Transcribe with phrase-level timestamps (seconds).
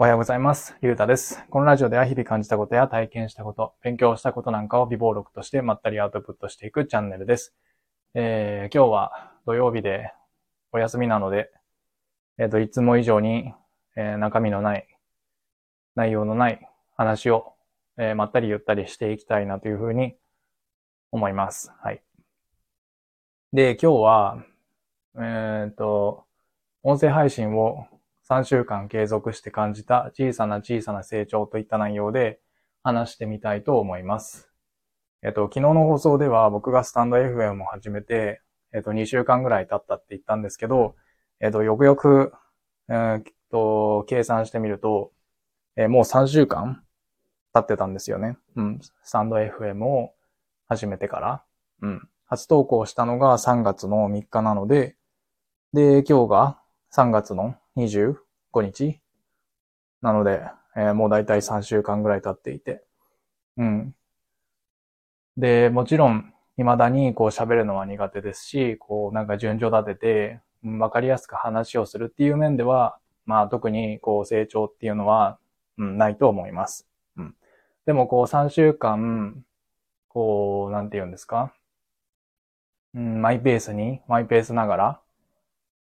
[0.00, 0.76] おはようございます。
[0.80, 1.44] ゆうたです。
[1.50, 7.52] このラジオでは日々感じたことや体験したこと、勉強したことなんかを微暴録としてまったりアウトプットしていくチャンネルです。
[8.14, 10.12] えー、今日は土曜日で
[10.70, 11.50] お休みなので、
[12.38, 13.52] えっ、と、いつも以上に、
[13.96, 14.86] えー中身のない、
[15.96, 16.60] 内容のない
[16.96, 17.54] 話を、
[17.96, 20.14] えまったりゆったりしていきたいなというふうに
[21.10, 21.72] 思います。
[21.82, 22.04] はい。
[23.52, 24.44] で、今日は、
[25.18, 26.24] えっ、と、
[26.84, 27.88] 音声配信を
[28.30, 32.40] 3週間継続して感じた小さな小さな成長といった内容で
[32.82, 34.50] 話してみたいと思います。
[35.22, 38.42] えっと、昨日の放送では僕がスタンド FM を始めて、
[38.74, 40.94] えっと、2週間ぐらい経ったって言ったんですけど、
[41.40, 42.32] えっと、よくよく、
[42.90, 45.10] えっと、計算してみると、
[45.76, 46.82] えーもう3週間
[47.54, 48.36] 経ってたんですよね。
[48.56, 48.80] うん。
[48.80, 50.12] スタンド FM を
[50.68, 51.42] 始めてから。
[51.80, 52.08] うん。
[52.26, 54.96] 初投稿したのが3月の3日なので、
[55.72, 56.60] で、今日が
[56.92, 59.00] 3月の25日？
[60.02, 60.42] なので、
[60.76, 62.84] えーもうだいたい3週間ぐらい経っていて。
[63.56, 63.94] うん。
[65.36, 75.38] で、もちろん、未だにこう喋るのは苦手ですし、こうなんか順序立てて、うんわかりやすく話をするっていう面では、まあ特にこう成長っていうのは、
[75.78, 76.88] うん、ないと思います。
[77.16, 77.34] うん。
[77.86, 79.44] でもこう3週間、
[80.08, 81.52] こう、なんて言うんですか？
[82.94, 85.00] うん、マイペースに、マイペースながら、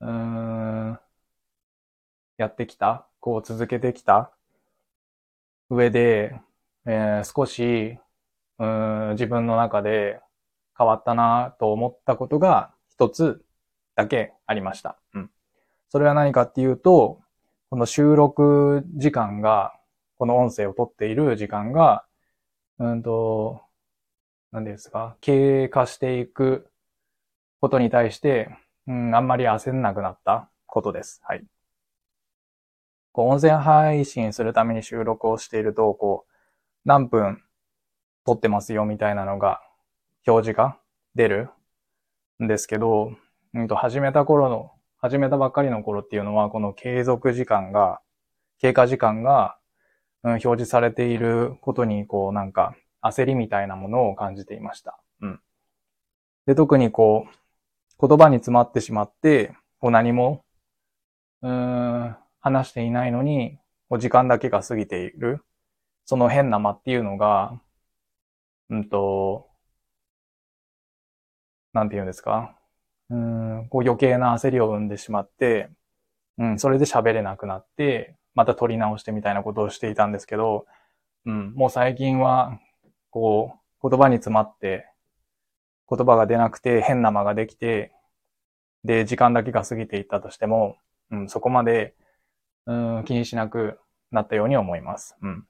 [0.00, 0.12] うーん、
[2.42, 4.30] やってきた、こう続けてきた？
[5.70, 6.38] 上で、
[6.84, 7.98] えー少し、
[8.58, 10.20] うん、自分の中で
[10.76, 13.44] 変わったなと思ったことが一つ
[13.94, 14.98] だけありました。
[15.14, 15.30] うん。
[15.88, 17.20] それは何かっていうと、
[17.70, 19.72] この収録時間が、
[20.18, 22.04] この音声を撮っている時間が、
[22.78, 23.62] うんと、
[24.50, 26.70] 何ですか、経過していく
[27.60, 28.50] ことに対して、
[28.86, 31.20] うん、あんまり焦んなくなったことです。
[31.24, 31.44] はい。
[33.12, 36.32] こう、音声配信するために収録をしていると、こう、
[36.84, 37.42] 何分
[38.24, 39.60] 撮ってますよみたいなのが、
[40.26, 40.78] 表示が
[41.14, 41.50] 出る
[42.42, 43.12] んですけど、
[43.54, 48.00] うんと、始めた頃の、始めたばっかりの頃っていうのは、この継続時間が、
[48.58, 49.56] 経過時間が、
[50.22, 54.98] うん、表示されていることに、こう、なんか、焦りみたいなものを感じていました。
[55.20, 55.40] うん。
[56.46, 60.44] で、特にこう、言葉に詰まってしまって、こう何も、
[61.42, 63.58] うーん、話していないのに、
[63.88, 65.42] こう時間だけが過ぎている。
[66.04, 67.58] その変な間っていうのが、
[68.68, 69.48] うんと、
[71.72, 72.54] なんて言うんですか？
[73.08, 75.70] うん、こう余計な焦りを生んでしまって、
[76.38, 80.66] うん、それで喋れなくなって、また取り直してみたいなことをしていたんですけど、
[81.24, 82.58] うん、もう最近は、
[83.10, 84.86] こう、言葉に詰まって、
[85.88, 87.92] 言葉が出なくて変な間ができて、
[88.84, 90.76] で、時間だけが過ぎていったとしても、
[91.10, 91.94] うん、そこまで、
[92.66, 93.78] うん、気にしなく
[94.10, 95.16] なったように思います。
[95.22, 95.46] うん。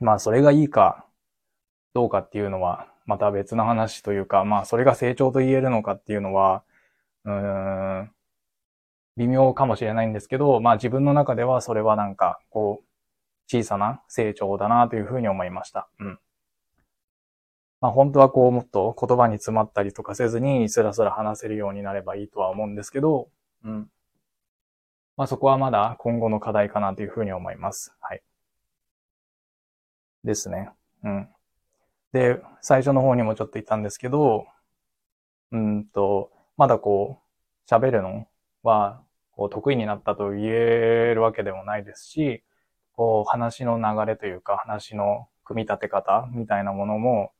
[0.00, 1.04] まあ、それがいいか、
[1.94, 6.62] どうかっていうのは、また別の話というか、まあ、それが成長と言えるのかっていうのは、
[7.24, 8.10] うん、
[9.18, 12.84] 微妙かもしれないんですけど、まあ自分の中ではそれはなんか、こう、
[13.50, 15.88] 小さな成長だなというふうに思いました。
[15.98, 16.18] うん。
[17.80, 23.28] まあ本当はこうもっと言葉に詰まったりとかせずにスラスラ話せるようになればいいとは思うんですけど、
[23.64, 23.88] うん。
[25.18, 27.92] まあそこはまだ今後の課題かなというふうに思います。
[28.00, 28.22] はい。
[30.22, 30.70] ですね。
[31.02, 31.28] うん。
[32.12, 34.46] で、最初の方にもちょっと言ったんですけど、
[35.50, 37.20] うんと、まだこ
[37.68, 38.28] う、喋るの
[38.62, 39.02] は、
[39.32, 42.44] こう、得意になったと言えるわけでもないですし、
[42.92, 47.32] こう、話の流れというか、話の組み立て方みたいなものも、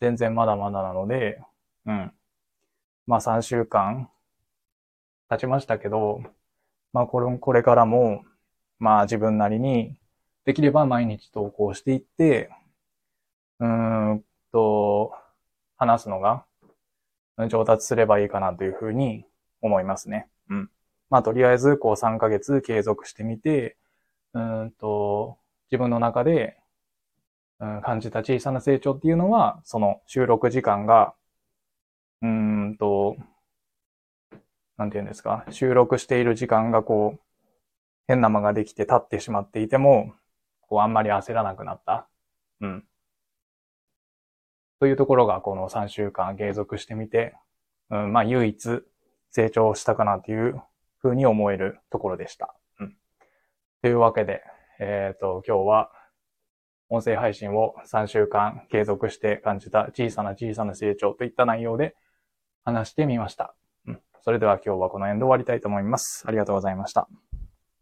[0.00, 1.42] 全然まだまだなので、
[1.86, 2.12] うん。
[3.06, 4.08] まあ3週間
[5.28, 6.22] 経ちましたけど、
[6.92, 8.24] まあこれ、これからも、
[8.78, 9.96] まあ自分なりに、
[10.44, 12.50] できれば毎日投稿していって、
[13.60, 15.12] うーんと、
[15.76, 16.44] 話すのが
[17.48, 19.26] 上達すればいいかなというふうに
[19.60, 20.28] 思いますね。
[20.48, 20.70] うん。
[21.10, 23.76] まあとりあえずこう3ヶ月継続してみて、
[24.32, 25.38] うんと、
[25.70, 26.56] 自分の中で、
[27.60, 31.14] うん、感じた小さな成長っていうのは、その収録時間が、
[32.22, 32.55] うん、
[34.76, 37.20] なんていうんですか、収録している時間がこう、
[38.08, 40.14] 変な間ができて立ってしまっていても、
[40.60, 42.08] こうあんまり焦らなくなった。
[42.60, 42.84] うん。
[44.78, 47.34] というところがこの3週間継続してみて、
[47.90, 48.82] うん、まあ唯一
[49.30, 50.62] 成長したかなという
[50.98, 52.54] ふうに思えるところでした。
[52.78, 52.96] うん。
[53.82, 54.42] というわけで、
[54.78, 55.90] えっ、と、今日は
[56.88, 61.96] 音声配信を3週間継続して感じた小さな小さな成長といった内容で
[62.64, 63.54] 話してみました。
[64.26, 66.24] それでは今日はこの辺で終わりたいと思います。
[66.26, 67.06] ありがとうございました。